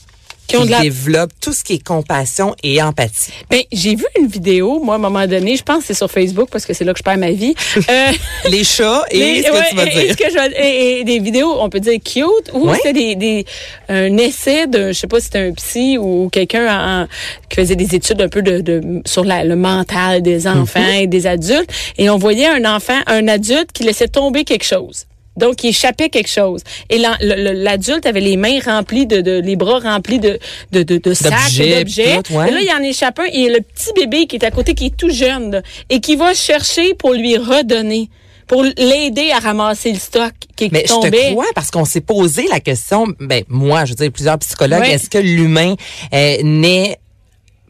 Qui 0.48 0.68
la- 0.68 0.80
développent 0.80 1.32
tout 1.40 1.52
ce 1.52 1.62
qui 1.62 1.74
est 1.74 1.82
compassion 1.84 2.54
et 2.62 2.82
empathie. 2.82 3.32
Ben, 3.50 3.60
j'ai 3.70 3.94
vu 3.96 4.04
une 4.18 4.26
vidéo, 4.28 4.80
moi, 4.82 4.94
à 4.94 4.98
un 4.98 5.00
moment 5.00 5.26
donné, 5.26 5.56
je 5.56 5.62
pense 5.62 5.80
que 5.80 5.84
c'est 5.88 5.94
sur 5.94 6.10
Facebook 6.10 6.48
parce 6.50 6.64
que 6.64 6.72
c'est 6.72 6.84
là 6.84 6.92
que 6.92 6.98
je 6.98 7.02
perds 7.04 7.18
ma 7.18 7.30
vie. 7.30 7.54
Euh, 7.90 8.12
Les 8.50 8.64
chats 8.64 9.04
et 9.10 9.18
les- 9.18 9.42
ce 9.42 9.48
que 9.48 9.52
ouais, 9.54 9.62
tu 9.70 9.76
vas 9.76 9.84
et- 9.84 9.88
et 9.88 10.04
dire. 10.04 10.12
ce 10.12 10.16
que 10.16 10.30
je 10.30 10.34
vais- 10.34 10.66
et, 10.66 11.00
et 11.00 11.04
des 11.04 11.18
vidéos, 11.20 11.54
on 11.60 11.68
peut 11.68 11.80
dire 11.80 11.98
cute, 12.04 12.50
ou 12.52 12.68
Ouais. 12.68 12.76
c'était 12.76 12.92
des, 12.92 13.14
des, 13.14 13.44
un 13.88 14.16
essai 14.16 14.66
de, 14.66 14.88
je 14.88 14.92
sais 14.92 15.06
pas 15.06 15.18
si 15.20 15.26
c'était 15.26 15.38
un 15.48 15.52
psy 15.52 15.96
ou 15.98 16.28
quelqu'un 16.30 17.06
qui 17.48 17.56
faisait 17.56 17.76
des 17.76 17.94
études 17.94 18.20
un 18.20 18.28
peu 18.28 18.42
de, 18.42 18.60
de 18.60 19.02
sur 19.06 19.24
la, 19.24 19.44
le 19.44 19.56
mental 19.56 20.22
des 20.22 20.46
enfants 20.48 20.80
Mhm. 20.80 20.94
et 21.02 21.06
des 21.06 21.26
adultes. 21.26 21.70
Et 21.98 22.08
on 22.10 22.18
voyait 22.18 22.46
un 22.48 22.64
enfant, 22.64 22.98
un 23.06 23.28
adulte 23.28 23.72
qui 23.72 23.82
laissait 23.84 24.08
tomber 24.08 24.44
quelque 24.44 24.64
chose. 24.64 25.06
Donc, 25.38 25.64
il 25.64 25.68
échappait 25.68 26.08
quelque 26.08 26.28
chose. 26.28 26.62
Et 26.90 26.98
l'adulte 26.98 28.06
avait 28.06 28.20
les 28.20 28.36
mains 28.36 28.58
remplies 28.64 29.06
de, 29.06 29.20
de 29.20 29.40
les 29.40 29.56
bras 29.56 29.78
remplis 29.78 30.18
de, 30.18 30.38
de, 30.72 30.82
de, 30.82 30.98
de 30.98 31.14
sacs, 31.14 31.32
D'objets, 31.56 32.20
et 32.30 32.34
ouais. 32.34 32.50
Là, 32.50 32.60
il 32.60 32.70
en 32.78 32.82
échappe 32.82 33.18
un 33.20 33.24
et 33.26 33.30
il 33.34 33.44
y 33.44 33.48
a 33.48 33.52
le 33.52 33.60
petit 33.60 33.92
bébé 33.94 34.26
qui 34.26 34.36
est 34.36 34.44
à 34.44 34.50
côté, 34.50 34.74
qui 34.74 34.86
est 34.86 34.96
tout 34.96 35.10
jeune, 35.10 35.50
là, 35.52 35.62
et 35.90 36.00
qui 36.00 36.16
va 36.16 36.34
chercher 36.34 36.94
pour 36.94 37.12
lui 37.12 37.36
redonner, 37.36 38.08
pour 38.46 38.62
l'aider 38.62 39.30
à 39.32 39.38
ramasser 39.38 39.92
le 39.92 39.98
stock 39.98 40.32
qui, 40.56 40.66
qui 40.66 40.70
Mais 40.72 40.84
je 40.86 40.92
tombait. 40.92 41.10
te 41.10 41.30
crois 41.32 41.46
parce 41.54 41.70
qu'on 41.70 41.84
s'est 41.84 42.00
posé 42.00 42.46
la 42.50 42.60
question, 42.60 43.06
ben 43.20 43.44
moi, 43.48 43.84
je 43.84 43.90
veux 43.90 43.96
dire, 43.96 44.10
plusieurs 44.12 44.38
psychologues, 44.38 44.86
est-ce 44.86 45.10
que 45.10 45.18
l'humain 45.18 45.74
euh, 46.14 46.36
naît 46.42 46.98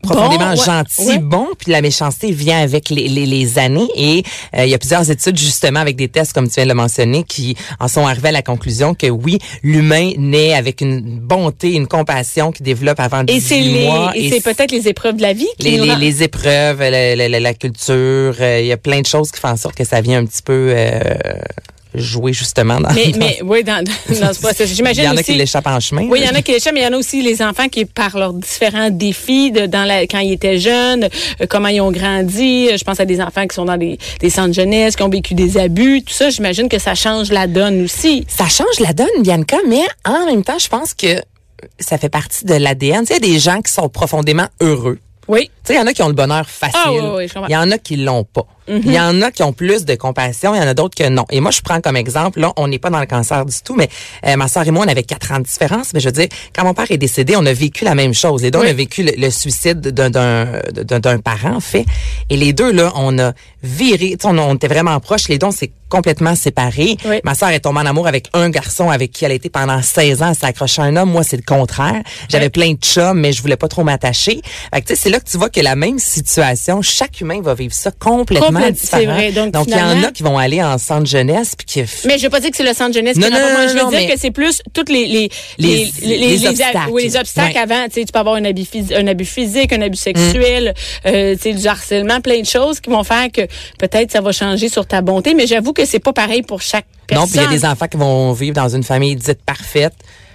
profondément 0.09 0.45
Bon, 0.53 0.59
ouais, 0.59 0.65
gentil, 0.65 1.07
ouais. 1.09 1.19
bon, 1.19 1.47
puis 1.59 1.73
la 1.73 1.81
méchanceté 1.81 2.31
vient 2.33 2.61
avec 2.61 2.91
les, 2.91 3.09
les, 3.09 3.27
les 3.27 3.59
années. 3.59 3.89
Et 3.97 4.23
euh, 4.57 4.65
il 4.65 4.71
y 4.71 4.75
a 4.75 4.79
plusieurs 4.79 5.11
études 5.11 5.39
justement 5.39 5.81
avec 5.81 5.97
des 5.97 6.09
tests 6.09 6.33
comme 6.33 6.49
tu 6.49 6.55
viens 6.55 6.65
de 6.65 6.69
le 6.69 6.75
mentionner 6.75 7.25
qui 7.25 7.57
en 7.81 7.89
sont 7.89 8.07
arrivés 8.07 8.29
à 8.29 8.33
la 8.33 8.43
conclusion 8.43 8.95
que 8.95 9.07
oui, 9.09 9.39
l'humain 9.63 10.13
naît 10.19 10.55
avec 10.55 10.81
une 10.81 11.01
bonté, 11.21 11.73
une 11.75 11.87
compassion 11.87 12.53
qui 12.53 12.63
développe 12.63 13.01
avant 13.01 13.23
Et 13.27 13.41
c'est 13.41 13.59
18 13.61 13.73
les, 13.73 13.85
mois. 13.87 14.13
et 14.15 14.31
c'est 14.31 14.41
peut-être 14.43 14.71
les 14.73 14.89
épreuves 14.89 15.17
de 15.17 15.23
la 15.23 15.33
vie 15.33 15.47
qui 15.59 15.71
les, 15.71 15.79
nous 15.79 15.85
les, 15.85 15.93
rend- 15.93 15.99
les 15.99 16.23
épreuves, 16.23 16.81
la, 16.81 17.15
la- 17.17 17.29
la- 17.29 17.41
la 17.41 17.55
culture, 17.55 18.35
euh, 18.41 18.59
il 18.61 18.67
y 18.67 18.73
a 18.73 18.77
plein 18.77 19.01
de 19.01 19.07
choses 19.07 19.31
qui 19.31 19.41
font 19.41 19.49
en 19.49 19.57
sorte 19.57 19.75
que 19.75 19.85
ça 19.85 20.01
vient 20.01 20.19
un 20.19 20.25
petit 20.27 20.43
peu 20.43 20.73
euh, 20.75 21.01
jouer 22.01 22.33
justement 22.33 22.81
dans, 22.81 22.93
Mais, 22.93 23.07
dans- 23.13 23.19
mais 23.19 23.39
oui, 23.45 23.65
dans, 23.65 23.83
dans 23.85 24.33
ce 24.33 24.41
processus. 24.41 24.71
il 24.71 24.77
J'imagine 24.77 25.05
y 25.05 25.09
en 25.09 25.11
a 25.11 25.15
aussi. 25.15 25.25
qui 25.25 25.35
l'échappent 25.35 25.67
en 25.67 25.81
chemin. 25.81 26.07
Oui, 26.09 26.21
il 26.23 26.27
y 26.27 26.31
en 26.31 26.35
a 26.35 26.43
qui 26.43 26.53
l'échappent, 26.53 26.75
mais 26.75 26.81
il 26.81 26.85
y 26.85 26.87
en 26.89 26.93
a 26.93 26.97
aussi 26.99 27.23
les 27.23 27.43
enfants 27.43 27.69
qui, 27.69 27.85
par 27.85 28.17
leurs 28.17 28.33
différents 28.33 28.91
défis 28.91 29.51
de, 29.53 29.67
dans 29.67 29.85
la, 29.85 30.03
quand 30.03 30.19
ils 30.21 30.33
étaient 30.33 30.59
jeunes, 30.59 31.09
euh, 31.41 31.47
comment 31.49 31.69
ils 31.69 31.81
ont 31.81 31.91
grandi. 31.93 32.69
Je 32.77 32.85
pense 32.85 33.01
à 33.01 33.05
des 33.05 33.21
enfants 33.21 33.47
qui 33.47 33.55
sont 33.55 33.65
dans 33.65 33.77
des, 33.77 33.99
des 34.21 34.31
centres 34.31 34.55
jeunesse, 34.55 34.97
qui 34.97 35.03
ont 35.03 35.09
vécu 35.09 35.35
des 35.35 35.59
abus. 35.59 36.03
Tout 36.03 36.15
ça, 36.15 36.31
j'imagine 36.31 36.69
que 36.69 36.79
ça 36.79 36.95
change 36.95 37.31
la 37.31 37.47
donne 37.47 37.85
aussi. 37.85 38.25
Ça 38.29 38.47
change 38.49 38.81
la 38.81 38.93
donne, 38.93 39.07
Bianca, 39.23 39.57
mais 39.69 39.83
en 40.05 40.27
même 40.27 40.43
temps, 40.45 40.59
je 40.59 40.69
pense 40.69 40.95
que 40.95 41.21
ça 41.81 41.99
fait 41.99 42.09
partie 42.09 42.45
de 42.45 42.55
l'ADN. 42.55 43.01
Tu 43.01 43.07
sais, 43.15 43.19
il 43.21 43.27
y 43.27 43.31
a 43.31 43.33
des 43.35 43.39
gens 43.41 43.61
qui 43.61 43.73
sont 43.73 43.89
profondément 43.89 44.47
heureux. 44.61 44.99
Oui. 45.27 45.51
Tu 45.65 45.69
sais, 45.69 45.75
il 45.75 45.77
y 45.77 45.81
en 45.81 45.87
a 45.87 45.93
qui 45.93 46.03
ont 46.03 46.09
le 46.09 46.15
bonheur 46.15 46.49
facile. 46.49 46.79
Ah, 46.85 46.93
oui, 46.93 47.01
oui, 47.17 47.43
il 47.49 47.53
y 47.53 47.57
en 47.57 47.71
a 47.71 47.79
qui 47.79 47.97
l'ont 47.97 48.25
pas. 48.25 48.47
Il 48.69 48.93
y 48.93 49.01
en 49.01 49.23
a 49.23 49.31
qui 49.31 49.43
ont 49.43 49.53
plus 49.53 49.85
de 49.85 49.95
compassion, 49.95 50.55
il 50.55 50.59
y 50.59 50.61
en 50.61 50.67
a 50.69 50.75
d'autres 50.75 50.95
que 50.97 51.09
non. 51.09 51.25
Et 51.31 51.41
moi, 51.41 51.51
je 51.51 51.61
prends 51.61 51.81
comme 51.81 51.97
exemple, 51.97 52.41
là, 52.41 52.53
on 52.57 52.69
n'est 52.69 52.79
pas 52.79 52.91
dans 52.91 53.01
le 53.01 53.07
cancer 53.07 53.45
du 53.47 53.55
tout, 53.65 53.75
mais 53.75 53.89
euh, 54.27 54.37
ma 54.37 54.49
soeur 54.49 54.67
et 54.67 54.71
moi, 54.71 54.85
on 54.87 54.89
avait 54.89 55.03
quatre 55.03 55.33
ans 55.33 55.39
de 55.39 55.45
différence. 55.45 55.93
Mais 55.95 56.01
je 56.01 56.07
veux 56.07 56.13
dire, 56.13 56.29
quand 56.55 56.65
mon 56.65 56.75
père 56.75 56.91
est 56.91 56.99
décédé, 56.99 57.35
on 57.37 57.47
a 57.47 57.53
vécu 57.53 57.85
la 57.85 57.95
même 57.95 58.15
chose. 58.15 58.43
Les 58.43 58.51
deux, 58.51 58.59
Oui. 58.59 58.67
on 58.69 58.71
a 58.71 58.75
vécu 58.75 59.03
le, 59.03 59.13
le 59.17 59.31
suicide 59.31 59.81
d'un- 59.81 60.11
d'un 60.11 60.47
d'un 60.73 61.01
d'un 61.01 61.19
parent, 61.19 61.57
en 61.57 61.61
fait. 61.61 61.85
Et 62.31 62.37
les 62.37 62.53
deux, 62.53 62.73
là, 62.73 62.93
on 62.97 63.19
a 63.19 63.33
viré, 63.63 64.17
on, 64.25 64.39
on 64.39 64.55
était 64.55 64.69
vraiment 64.69 64.99
proches. 65.01 65.29
Les 65.29 65.39
deux, 65.39 65.47
on 65.47 65.51
s'est 65.53 65.73
complètement 65.89 66.35
séparés. 66.35 66.97
Oui. 67.07 67.21
Ma 67.25 67.35
soeur 67.35 67.49
est 67.49 67.61
tombée 67.61 67.81
en 67.81 67.87
amour 67.87 68.07
avec 68.07 68.29
un 68.35 68.51
garçon 68.51 68.91
avec 68.91 69.11
qui 69.11 69.25
elle 69.25 69.31
a 69.33 69.35
été 69.35 69.49
pendant 69.49 69.81
16 69.81 70.23
ans. 70.23 70.29
Elle 70.29 70.35
s'est 70.35 70.45
accrochée 70.47 70.83
à 70.83 70.85
un 70.85 70.97
homme. 70.97 71.11
Moi, 71.11 71.23
c'est 71.23 71.37
le 71.39 71.43
contraire. 71.43 72.03
J'avais 72.29 72.47
Oui. 72.47 72.51
plein 72.51 72.73
de 72.75 72.79
chums, 72.79 73.19
mais 73.19 73.33
je 73.33 73.41
voulais 73.41 73.57
pas 73.57 73.69
trop 73.69 73.85
m'attacher. 73.85 74.43
Fait 74.75 74.83
que, 74.83 74.87
tu 74.89 74.95
sais, 74.95 75.01
c'est 75.05 75.11
là 75.11 75.19
que 75.19 75.29
tu 75.29 75.39
vois 75.39 75.49
que 75.49 75.61
la 75.61 75.77
même 75.77 75.99
situation, 75.99 76.83
chaque 76.83 77.21
humain 77.23 77.41
va 77.41 77.55
vivre 77.55 77.73
ça 77.75 77.91
complètement 77.91 78.58
C'est 78.77 79.07
vrai. 79.07 79.33
Donc, 79.33 79.55
il 79.67 79.73
y 79.73 79.75
en 79.81 80.03
a 80.03 80.11
qui 80.13 80.23
vont 80.23 80.39
aller 80.39 80.63
en 80.63 80.79
centre 80.79 81.07
jeunesse 81.07 81.55
puis 81.57 81.67
qui 81.67 81.83
Mais 82.07 82.19
je 82.19 82.23
veux 82.25 82.31
pas 82.31 82.41
dire 82.41 82.51
que 82.51 82.57
c'est 82.57 82.65
le 82.65 82.75
centre 82.75 82.95
jeunesse 82.95 83.17
Non, 83.17 83.29
non, 83.31 83.39
non, 83.39 83.69
Je 83.69 83.85
veux 83.85 83.91
dire 83.97 84.09
que 84.13 84.19
c'est 84.19 84.31
plus 84.31 84.63
toutes 84.73 84.89
les 84.91 85.07
les 85.07 85.31
Les- 85.59 85.91
les 86.19 86.47
obstacles. 86.47 86.79
oui, 86.91 87.05
les 87.05 87.17
obstacles 87.17 87.59
avant. 87.59 87.85
Tu 87.87 88.01
sais, 88.01 88.05
tu 88.05 88.13
peux 88.13 88.19
avoir 88.19 88.37
un 88.37 88.45
abus, 88.45 88.63
phys- 88.63 88.95
un 88.95 89.07
abus 89.07 89.25
physique, 89.25 89.73
un 89.73 89.83
abus 89.83 89.97
sexuel, 89.99 90.75
Mm. 91.05 91.09
euh, 91.09 91.35
tu 91.37 91.43
sais, 91.43 91.53
du 91.53 91.67
harcèlement, 91.67 92.21
plein 92.21 92.41
de 92.41 92.47
choses 92.47 92.81
qui 92.81 92.91
vont 92.91 93.05
faire 93.05 93.31
que 93.33 93.43
peut-être 93.79 94.11
ça 94.13 94.21
va 94.21 94.33
changer 94.33 94.69
sur 94.69 94.87
ta 94.87 95.01
bonté. 95.01 95.35
Mais 95.35 95.47
j'avoue 95.47 95.73
que 95.73 95.85
c'est 95.85 95.99
pas 95.99 96.13
pareil 96.13 96.43
pour 96.43 96.63
chaque 96.63 96.87
personne. 97.07 97.25
non, 97.27 97.31
puis 97.31 97.39
il 97.41 97.43
y 97.43 97.47
a 97.47 97.59
des 97.59 97.65
enfants 97.65 97.87
qui 97.89 97.97
vont 97.97 98.33
vivre 98.33 98.55
dans 98.55 98.69
une 98.69 98.83
famille 98.85 99.17
dite 99.17 99.41
parfaite. 99.45 99.95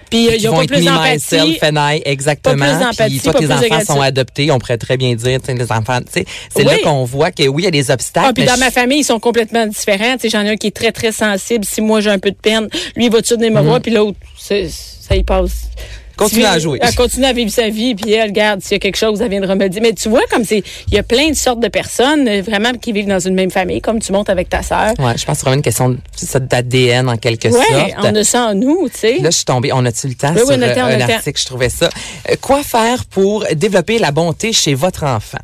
Puis, 0.09 0.27
ils 0.37 0.47
ont 0.47 0.51
vont 0.51 0.57
pas 0.59 0.67
plus 0.67 0.85
d'empathie. 0.85 1.57
exactement. 2.05 2.65
Puis 2.97 3.19
toi, 3.19 3.33
tes 3.33 3.51
enfants 3.51 3.85
sont 3.85 4.01
adoptés, 4.01 4.51
on 4.51 4.59
pourrait 4.59 4.77
très 4.77 4.97
bien 4.97 5.15
dire, 5.15 5.39
les 5.47 5.71
enfants, 5.71 5.99
c'est 6.11 6.63
là 6.63 6.77
qu'on 6.83 7.03
voit 7.05 7.31
que 7.31 7.47
oui, 7.47 7.63
il 7.63 7.65
y 7.65 7.67
a 7.67 7.71
des 7.71 7.91
obstacles. 7.91 8.27
Ah, 8.29 8.33
puis 8.33 8.45
dans 8.45 8.57
ma 8.57 8.71
famille, 8.71 8.99
ils 8.99 9.03
sont 9.03 9.19
complètement 9.19 9.65
différents. 9.67 10.15
J'en 10.23 10.41
ai 10.41 10.49
un 10.51 10.55
qui 10.57 10.67
est 10.67 10.71
très, 10.75 10.91
très 10.91 11.11
sensible. 11.11 11.65
Si 11.65 11.81
moi, 11.81 12.01
j'ai 12.01 12.09
un 12.09 12.19
peu 12.19 12.31
de 12.31 12.35
peine, 12.35 12.67
lui, 12.95 13.05
il 13.05 13.11
va-tu 13.11 13.35
venir 13.35 13.51
me 13.51 13.61
Mm. 13.61 13.65
voir, 13.65 13.81
puis 13.81 13.91
l'autre, 13.91 14.17
ça 14.37 15.15
y 15.15 15.23
passe. 15.23 15.69
Continue 16.17 16.45
à 16.45 16.59
jouer. 16.59 16.79
Elle 16.81 16.93
continue 16.95 17.25
à 17.25 17.33
vivre 17.33 17.49
sa 17.51 17.69
vie, 17.69 17.95
puis 17.95 18.11
elle, 18.13 18.29
regarde, 18.29 18.61
s'il 18.61 18.73
y 18.73 18.75
a 18.75 18.79
quelque 18.79 18.95
chose, 18.97 19.21
elle 19.21 19.29
viendra 19.29 19.55
me 19.55 19.67
dire. 19.67 19.81
Mais 19.81 19.93
tu 19.93 20.09
vois, 20.09 20.21
comme 20.29 20.43
c'est, 20.43 20.63
il 20.87 20.93
y 20.93 20.97
a 20.99 21.03
plein 21.03 21.29
de 21.29 21.35
sortes 21.35 21.59
de 21.59 21.67
personnes, 21.67 22.27
euh, 22.27 22.41
vraiment, 22.41 22.71
qui 22.73 22.91
vivent 22.91 23.07
dans 23.07 23.19
une 23.19 23.33
même 23.33 23.51
famille, 23.51 23.81
comme 23.81 23.99
tu 23.99 24.11
montes 24.11 24.29
avec 24.29 24.49
ta 24.49 24.61
sœur. 24.61 24.93
Ouais, 24.99 25.17
je 25.17 25.25
pense 25.25 25.37
que 25.37 25.39
c'est 25.39 25.45
vraiment 25.45 25.55
une 25.57 25.61
question 25.61 25.97
d'ADN 26.39 27.09
en 27.09 27.17
quelque 27.17 27.47
Ouais, 27.47 27.53
sorte. 27.53 27.91
on 28.03 28.15
a 28.15 28.23
ça 28.23 28.47
en 28.47 28.55
nous, 28.55 28.89
tu 28.89 28.99
sais. 28.99 29.17
Là, 29.19 29.29
je 29.31 29.35
suis 29.37 29.45
tombée. 29.45 29.71
On 29.73 29.83
a-tu 29.85 30.07
le 30.07 30.13
temps 30.15 30.31
Oui, 30.33 30.39
sur 30.39 30.49
oui, 30.49 30.55
on 30.57 30.61
a 30.61 30.67
le 30.67 30.73
temps, 30.75 30.81
euh, 30.81 30.83
on 30.83 30.87
a 30.87 30.93
un 30.93 30.97
le 30.99 31.07
temps. 31.07 31.13
article? 31.13 31.39
Je 31.41 31.45
trouvais 31.45 31.69
ça. 31.69 31.89
Euh, 32.29 32.35
quoi 32.41 32.63
faire 32.63 33.05
pour 33.05 33.45
développer 33.55 33.97
la 33.99 34.11
bonté 34.11 34.53
chez 34.53 34.73
votre 34.75 35.03
enfant? 35.03 35.39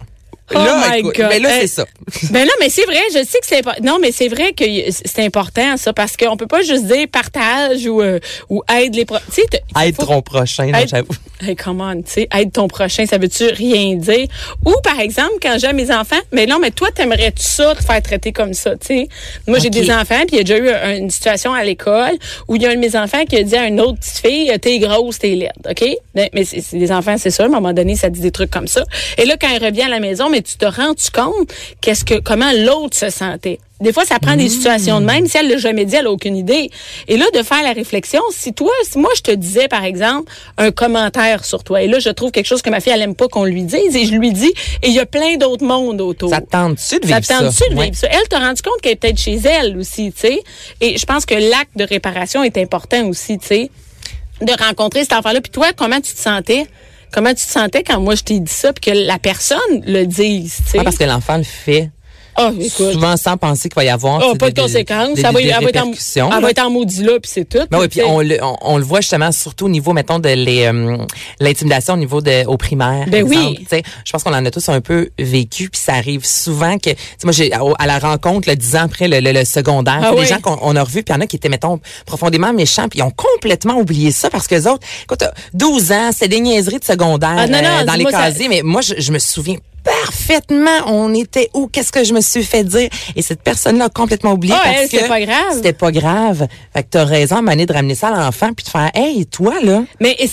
Oh 0.51 0.57
là, 0.57 0.87
my 0.91 0.99
écoute, 0.99 1.15
God. 1.15 1.29
ben 1.29 1.41
là, 1.43 1.55
Hey. 1.55 1.61
c'est 1.61 1.67
ça. 1.67 1.85
Ben 2.31 2.43
non, 2.45 2.51
mais 2.59 2.69
c'est 2.69 2.85
vrai, 2.85 2.99
je 3.13 3.19
sais 3.23 3.39
que 3.39 3.45
c'est 3.45 3.59
important. 3.59 3.83
Non, 3.83 3.97
mais 4.01 4.11
c'est 4.11 4.27
vrai 4.29 4.53
que 4.53 4.63
c'est 4.89 5.23
important 5.23 5.77
ça 5.77 5.93
parce 5.93 6.17
qu'on 6.17 6.37
peut 6.37 6.47
pas 6.47 6.61
juste 6.63 6.85
dire 6.85 7.07
partage 7.11 7.85
ou 7.85 8.01
euh, 8.01 8.19
ou 8.49 8.63
aide 8.75 8.95
les 8.95 9.05
pro- 9.05 9.17
tu 9.33 9.41
sais 9.41 9.47
t'as- 9.49 9.85
Aide 9.85 9.95
faut- 9.95 10.05
ton 10.05 10.21
prochain, 10.21 10.71
j'avoue. 10.87 11.07
Hey, 11.41 11.55
come 11.55 11.79
on, 11.79 12.01
tu 12.01 12.11
sais, 12.11 12.27
aide 12.37 12.51
ton 12.51 12.67
prochain, 12.67 13.05
ça 13.05 13.17
veut-tu 13.17 13.45
rien 13.45 13.95
dire? 13.95 14.27
Ou, 14.65 14.73
par 14.83 14.99
exemple, 14.99 15.35
quand 15.41 15.55
j'ai 15.57 15.71
mes 15.71 15.89
enfants, 15.89 16.19
mais 16.33 16.45
non, 16.45 16.59
mais 16.59 16.69
toi, 16.69 16.89
t'aimerais-tu 16.93 17.41
ça, 17.41 17.73
te 17.75 17.81
faire 17.81 18.01
traiter 18.01 18.33
comme 18.33 18.53
ça, 18.53 18.71
tu 18.71 18.87
sais? 18.87 19.07
Moi, 19.47 19.59
j'ai 19.59 19.69
des 19.69 19.89
enfants, 19.89 20.19
puis 20.27 20.31
il 20.33 20.35
y 20.35 20.39
a 20.41 20.43
déjà 20.43 20.57
eu 20.57 20.69
un- 20.69 20.97
une 20.97 21.09
situation 21.09 21.53
à 21.53 21.63
l'école 21.63 22.11
où 22.49 22.57
il 22.57 22.63
y 22.63 22.65
a 22.65 22.71
un 22.71 22.75
de 22.75 22.79
mes 22.81 22.93
enfants 22.97 23.23
qui 23.23 23.37
a 23.37 23.43
dit 23.43 23.55
à 23.55 23.67
une 23.67 23.79
autre 23.79 23.99
petite 23.99 24.17
fille, 24.17 24.51
t'es 24.61 24.79
grosse, 24.79 25.19
t'es 25.19 25.29
laide, 25.35 25.53
OK? 25.69 25.85
Mais, 26.13 26.29
mais 26.33 26.43
c'est 26.43 26.59
c'est 26.59 26.77
des 26.77 26.91
enfants, 26.91 27.15
c'est 27.17 27.31
sûr, 27.31 27.45
à 27.45 27.47
un 27.47 27.51
moment 27.51 27.71
donné, 27.71 27.95
ça 27.95 28.09
dit 28.09 28.19
des 28.19 28.31
trucs 28.31 28.51
comme 28.51 28.67
ça. 28.67 28.83
Et 29.17 29.23
là, 29.23 29.35
quand 29.39 29.47
elle 29.55 29.63
revient 29.63 29.83
à 29.83 29.87
la 29.89 30.01
maison, 30.01 30.29
mais 30.29 30.38
tu 30.39 30.57
te 30.57 30.65
rends-tu 30.65 31.11
compte 31.11 31.51
qu'est-ce 31.81 32.03
que, 32.05 32.19
comment 32.19 32.51
l'autre 32.51 32.97
se 32.97 33.09
sentait? 33.09 33.59
Des 33.81 33.93
fois, 33.93 34.03
ça 34.03 34.19
prend 34.19 34.35
des 34.35 34.49
situations 34.49 34.99
de 34.99 35.05
même. 35.05 35.25
Si 35.25 35.37
elle 35.37 35.47
l'a 35.47 35.57
jamais 35.57 35.85
dit, 35.85 35.95
elle 35.95 36.07
a 36.07 36.11
aucune 36.11 36.35
idée. 36.35 36.69
Et 37.07 37.15
là, 37.15 37.23
de 37.33 37.41
faire 37.43 37.63
la 37.63 37.71
réflexion, 37.71 38.21
si 38.29 38.51
toi, 38.53 38.73
si 38.83 38.97
moi, 38.97 39.09
je 39.15 39.21
te 39.21 39.31
disais, 39.31 39.69
par 39.69 39.85
exemple, 39.85 40.29
un 40.57 40.71
commentaire 40.71 41.45
sur 41.45 41.63
toi, 41.63 41.81
et 41.81 41.87
là, 41.87 41.97
je 41.99 42.09
trouve 42.09 42.31
quelque 42.31 42.45
chose 42.45 42.61
que 42.61 42.69
ma 42.69 42.81
fille, 42.81 42.91
elle 42.91 43.01
aime 43.01 43.15
pas 43.15 43.29
qu'on 43.29 43.45
lui 43.45 43.63
dise, 43.63 43.95
et 43.95 44.03
je 44.05 44.13
lui 44.15 44.33
dis, 44.33 44.51
et 44.81 44.89
il 44.89 44.93
y 44.93 44.99
a 44.99 45.05
plein 45.05 45.37
d'autres 45.37 45.63
mondes 45.63 46.01
autour. 46.01 46.29
Ça 46.29 46.41
te 46.41 46.49
tente-tu 46.49 46.99
de 46.99 47.07
Ça 47.07 47.15
vivre 47.15 47.19
te 47.21 47.25
ça? 47.27 47.39
tente-tu 47.39 47.73
de 47.73 47.79
Ouais. 47.79 47.85
vivre 47.85 47.95
ça? 47.97 48.07
Elle 48.11 48.27
t'a 48.27 48.39
rendu 48.39 48.61
compte 48.61 48.81
qu'elle 48.81 48.91
est 48.91 48.95
peut-être 48.97 49.17
chez 49.17 49.35
elle 49.45 49.77
aussi, 49.77 50.11
tu 50.11 50.19
sais. 50.27 50.43
Et 50.81 50.97
je 50.97 51.05
pense 51.05 51.25
que 51.25 51.35
l'acte 51.35 51.77
de 51.77 51.85
réparation 51.85 52.43
est 52.43 52.57
important 52.57 53.07
aussi, 53.07 53.37
tu 53.39 53.47
sais. 53.47 53.71
De 54.41 54.51
rencontrer 54.61 55.03
cet 55.03 55.13
enfant-là. 55.13 55.39
Puis 55.39 55.51
toi, 55.51 55.67
comment 55.73 56.01
tu 56.01 56.11
te 56.13 56.19
sentais? 56.19 56.67
Comment 57.11 57.29
tu 57.29 57.45
te 57.45 57.51
sentais 57.51 57.83
quand 57.83 57.99
moi 57.99 58.15
je 58.15 58.23
t'ai 58.23 58.39
dit 58.39 58.51
ça, 58.51 58.71
puis 58.73 58.91
que 58.91 58.97
la 58.97 59.19
personne 59.19 59.57
le 59.85 60.05
dise, 60.05 60.57
tu 60.57 60.71
sais? 60.71 60.79
Ah, 60.79 60.83
parce 60.83 60.97
que 60.97 61.05
l'enfant 61.05 61.37
le 61.37 61.43
fait 61.43 61.91
Ah, 62.39 62.51
écoute. 62.59 62.93
souvent 62.93 63.17
sans 63.17 63.37
penser 63.37 63.69
qu'il 63.69 63.75
va 63.75 63.83
y 63.83 63.89
avoir 63.89 64.21
sais, 64.21 64.37
pas 64.37 64.49
de 64.49 64.55
des- 64.55 64.61
conséquences. 64.61 65.13
des- 65.15 65.21
ça 65.21 65.31
va, 65.31 65.39
des 65.39 65.47
elle, 65.47 65.51
va 65.63 65.69
être 65.69 65.77
en, 65.77 65.81
répercussions, 65.85 66.29
elle 66.35 66.41
va 66.41 66.49
être 66.49 66.59
en 66.65 66.69
maudit 66.71 67.03
là, 67.03 67.19
puis 67.19 67.31
c'est 67.33 67.47
tout. 67.47 67.65
Ben 67.69 67.79
oui, 67.79 67.87
puis 67.87 68.01
on 68.03 68.21
le, 68.21 68.37
on, 68.43 68.55
on 68.61 68.77
le 68.77 68.83
voit 68.83 69.01
justement 69.01 69.31
surtout 69.31 69.65
au 69.65 69.69
niveau, 69.69 69.93
mettons, 69.93 70.19
de 70.19 70.29
euh, 70.29 70.97
l'intimidation 71.39 71.93
au 71.93 71.97
niveau 71.97 72.21
de 72.21 72.45
au 72.47 72.57
primaire. 72.57 73.05
Ben 73.09 73.23
oui. 73.23 73.65
Je 74.05 74.11
pense 74.11 74.23
qu'on 74.23 74.33
en 74.33 74.45
a 74.45 74.51
tous 74.51 74.69
un 74.69 74.81
peu 74.81 75.09
vécu, 75.19 75.69
puis 75.69 75.79
ça 75.81 75.93
arrive 75.93 76.25
souvent 76.25 76.77
que, 76.77 76.89
tu 76.91 76.95
sais, 76.95 77.25
moi, 77.25 77.33
j'ai 77.33 77.51
au- 77.59 77.75
à 77.77 77.85
la 77.87 77.99
rencontre, 77.99 78.49
le 78.49 78.55
dix 78.55 78.75
ans 78.75 78.83
après 78.85 79.07
le, 79.07 79.19
le, 79.19 79.31
le 79.31 79.45
secondaire, 79.45 79.99
Ah 80.01 80.11
oui. 80.13 80.21
les 80.21 80.27
gens 80.27 80.39
qu'on 80.39 80.57
on 80.61 80.75
a 80.75 80.83
revus, 80.83 81.03
puis 81.03 81.13
il 81.13 81.17
y 81.17 81.19
en 81.19 81.21
a 81.21 81.27
qui 81.27 81.35
étaient, 81.35 81.49
mettons, 81.49 81.79
profondément 82.05 82.53
méchants, 82.53 82.87
puis 82.89 82.99
ils 82.99 83.03
ont 83.03 83.11
complètement 83.11 83.75
oublié 83.75 84.11
ça 84.11 84.29
parce 84.29 84.47
que 84.47 84.55
les 84.55 84.67
autres, 84.67 84.85
écoute, 85.03 85.23
12 85.53 85.91
ans, 85.91 86.09
c'est 86.15 86.27
des 86.27 86.39
niaiseries 86.39 86.79
de 86.79 86.85
secondaire 86.85 87.35
Ah, 87.37 87.47
non, 87.47 87.61
non, 87.61 87.69
euh, 87.81 87.85
dans 87.85 87.93
les 87.93 88.05
ça- 88.05 88.11
casiers, 88.11 88.47
mais 88.49 88.61
moi, 88.63 88.81
je, 88.81 88.93
je 88.97 89.11
me 89.11 89.19
souviens 89.19 89.55
parfaitement 89.83 90.69
on 90.87 91.13
était 91.13 91.49
où 91.53 91.67
qu'est-ce 91.67 91.91
que 91.91 92.03
je 92.03 92.13
me 92.13 92.21
suis 92.21 92.43
fait 92.43 92.63
dire 92.63 92.89
et 93.15 93.21
cette 93.21 93.41
personne 93.41 93.77
là 93.77 93.85
a 93.85 93.89
complètement 93.89 94.33
oublié 94.33 94.53
Ah, 94.57 94.61
parce 94.63 94.93
elle, 94.93 94.99
que 95.01 95.07
pas 95.07 95.19
grave. 95.21 95.53
c'était 95.53 95.73
pas 95.73 95.91
grave 95.91 96.47
fait 96.73 96.83
que 96.83 96.87
t'as 96.91 97.05
raison 97.05 97.41
donné, 97.41 97.65
de 97.65 97.73
ramener 97.73 97.95
ça 97.95 98.09
à 98.09 98.11
l'enfant 98.25 98.51
puis 98.53 98.65
de 98.65 98.69
faire 98.69 98.91
hey 98.93 99.25
toi 99.25 99.55
là 99.63 99.83
Mais 99.99 100.15
il 100.19 100.25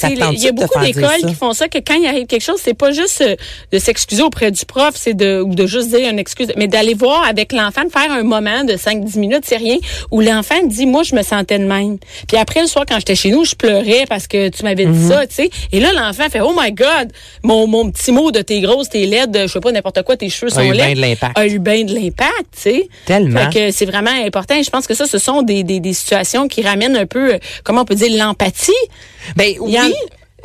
y 0.42 0.48
a 0.48 0.52
beaucoup 0.52 0.78
d'écoles 0.80 1.26
qui 1.28 1.34
font 1.34 1.52
ça 1.52 1.68
que 1.68 1.78
quand 1.78 1.94
il 1.94 2.06
arrive 2.06 2.26
quelque 2.26 2.42
chose, 2.42 2.60
c'est 2.62 2.74
pas 2.74 2.92
juste 2.92 3.20
euh, 3.22 3.36
de 3.72 3.78
s'excuser 3.78 4.22
auprès 4.22 4.50
du 4.50 4.64
prof, 4.64 4.92
c'est 4.94 5.14
de 5.14 5.40
ou 5.40 5.54
de 5.54 5.66
juste 5.66 5.88
dire 5.88 6.08
une 6.08 6.18
excuse, 6.18 6.52
mais 6.56 6.66
d'aller 6.68 6.94
voir 6.94 7.24
avec 7.26 7.52
l'enfant, 7.52 7.84
de 7.84 7.90
faire 7.90 8.10
un 8.12 8.22
moment 8.22 8.64
de 8.64 8.74
5-10 8.74 9.18
minutes, 9.18 9.44
c'est 9.46 9.56
rien, 9.56 9.76
où 10.10 10.20
l'enfant 10.20 10.54
dit 10.64 10.86
moi 10.86 11.02
je 11.02 11.14
me 11.14 11.22
sentais 11.22 11.58
de 11.58 11.64
même. 11.64 11.98
Puis 12.28 12.36
après 12.36 12.60
le 12.60 12.66
soir 12.66 12.84
quand 12.88 12.98
j'étais 12.98 13.14
chez 13.14 13.30
nous, 13.30 13.44
je 13.44 13.54
pleurais 13.54 14.04
parce 14.08 14.26
que 14.26 14.48
tu 14.48 14.62
m'avais 14.64 14.86
Mhm. 14.86 14.92
dit 14.92 15.08
ça, 15.08 15.26
tu 15.26 15.34
sais. 15.34 15.50
Et 15.72 15.80
là 15.80 15.92
l'enfant 15.92 16.28
fait 16.30 16.40
oh 16.40 16.54
my 16.58 16.72
god, 16.72 17.12
mon 17.42 17.66
mon 17.66 17.90
petit 17.90 18.12
mot 18.12 18.30
de 18.30 18.40
t'es 18.40 18.60
grosse, 18.60 18.88
t'es 18.88 19.06
laide, 19.38 19.48
je 19.48 19.52
sais 19.52 19.60
pas 19.60 19.72
n'importe 19.72 20.02
quoi, 20.02 20.16
tes 20.16 20.28
cheveux 20.28 20.50
sont 20.50 20.62
eu 20.62 20.72
bien 20.72 20.88
laids. 20.88 20.94
de 20.94 21.00
l'impact. 21.00 21.38
A 21.38 21.46
eu 21.46 21.58
bien 21.58 21.84
de 21.84 21.94
l'impact, 21.94 22.46
tu 22.54 22.60
sais. 22.60 22.88
Tellement. 23.04 23.50
Fait 23.50 23.68
que 23.68 23.70
c'est 23.70 23.86
vraiment 23.86 24.10
important. 24.10 24.54
Et 24.56 24.62
je 24.62 24.70
pense 24.70 24.86
que 24.86 24.94
ça, 24.94 25.06
ce 25.06 25.18
sont 25.18 25.42
des, 25.42 25.62
des, 25.64 25.80
des 25.80 25.92
situations 25.92 26.48
qui 26.48 26.62
ramènent 26.62 26.96
un 26.96 27.06
peu, 27.06 27.34
euh, 27.34 27.38
comment 27.64 27.82
on 27.82 27.84
peut 27.84 27.94
dire, 27.94 28.10
l'empathie. 28.16 28.72
ben 29.36 29.54
oui 29.60 29.76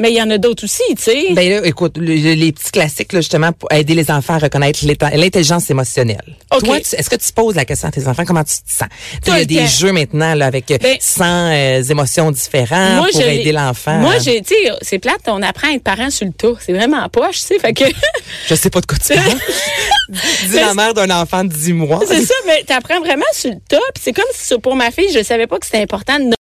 mais 0.01 0.12
il 0.12 0.15
y 0.17 0.22
en 0.22 0.29
a 0.29 0.38
d'autres 0.38 0.65
aussi, 0.65 0.81
tu 0.98 1.03
sais. 1.03 1.27
ben 1.34 1.50
là, 1.50 1.62
écoute, 1.65 1.98
le- 1.98 2.15
le- 2.15 2.34
les 2.34 2.51
petits 2.51 2.72
classiques, 2.72 3.13
là, 3.13 3.22
justement, 3.22 3.51
pour 3.53 3.72
aider 3.72 3.93
les 3.96 4.12
enfants 4.12 4.34
à 4.36 4.39
reconnaître 4.39 4.79
l'intelligence 5.15 5.70
émotionnelle. 5.70 6.22
Toi, 6.60 6.77
est-ce 6.79 7.10
que 7.10 7.15
tu 7.15 7.31
poses 7.34 7.55
la 7.55 7.65
question 7.65 7.88
à 7.88 7.91
tes 7.91 8.08
enfants, 8.08 8.24
comment 8.25 8.43
tu 8.43 8.55
te 8.55 8.62
sens? 8.72 8.88
Tu 8.89 9.05
sais, 9.13 9.20
Tout 9.22 9.27
Il 9.27 9.31
y 9.31 9.36
a 9.36 9.39
le 9.39 9.46
des 9.46 9.67
jeux 9.67 9.91
maintenant, 9.91 10.34
là, 10.36 10.48
avec 10.48 10.65
Ben, 10.81 10.98
100 11.00 11.24
euh, 11.24 11.84
émotions 11.84 12.31
différentes 12.31 13.10
pour 13.12 13.22
je 13.22 13.25
l'ai- 13.25 13.41
aider 13.41 13.51
l'enfant. 13.51 13.93
Moi, 14.00 14.15
j'ai, 14.20 14.41
tu 14.41 14.53
sais, 14.55 14.72
c'est 14.81 15.00
plate, 15.00 15.22
on 15.27 15.41
apprend 15.41 15.70
à 15.70 15.74
être 15.75 15.84
parent 15.84 16.10
sur 16.10 16.25
le 16.25 16.34
tour. 16.34 16.58
C'est 16.65 16.74
vraiment 16.74 16.98
en 16.98 17.10
poche, 17.10 17.39
tu 17.41 17.48
sais. 17.48 17.60
Fait 17.60 17.74
que, 17.74 17.86
Je 18.50 18.55
sais 18.55 18.70
pas 18.70 18.81
de 18.81 18.86
quoi 18.86 18.98
tu 18.98 19.13
parles. 19.13 19.38
Dis 20.50 20.55
la 20.55 20.74
mère 20.74 20.93
d'un 20.93 21.10
enfant 21.12 21.43
de 21.43 21.50
10 21.53 21.74
mois. 21.74 22.01
c'est 22.08 22.22
ça, 22.25 22.34
mais 22.46 22.63
t'apprends 22.65 23.00
vraiment 23.00 23.24
sur 23.34 23.50
le 23.51 23.58
top. 23.70 23.81
C'est 24.00 24.13
comme 24.13 24.25
si 24.34 24.53
pour 24.60 24.75
ma 24.75 24.91
fille, 24.91 25.10
je 25.13 25.24
savais 25.24 25.48
pas 25.48 25.58
que 25.60 25.65
c'était 25.65 25.81
important 25.81 26.20
de 26.20 26.34